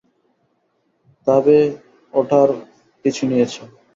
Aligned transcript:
তা 1.27 1.35
ও 1.37 1.43
বে 1.45 1.57
ওটার 2.13 2.49
পিছু 3.05 3.23
নিয়েছে। 3.29 3.61